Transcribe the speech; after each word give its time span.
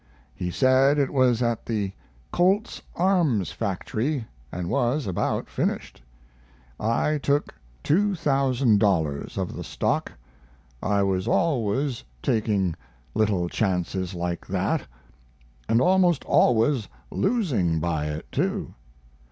He 0.33 0.49
said 0.49 0.97
it 0.97 1.11
was 1.13 1.43
at 1.43 1.67
the 1.67 1.91
Colt's 2.31 2.81
Arms 2.95 3.51
factory, 3.51 4.25
and 4.51 4.67
was 4.67 5.05
about 5.05 5.47
finished. 5.47 6.01
I 6.79 7.19
took 7.19 7.53
$2,000 7.83 9.37
of 9.37 9.53
the 9.55 9.63
stock. 9.63 10.11
I 10.81 11.03
was 11.03 11.27
always 11.27 12.03
taking 12.23 12.73
little 13.13 13.47
chances 13.47 14.15
like 14.15 14.47
that, 14.47 14.87
and 15.69 15.79
almost 15.79 16.25
always 16.25 16.87
losing 17.11 17.79
by 17.79 18.07
it, 18.07 18.31
too. 18.31 18.73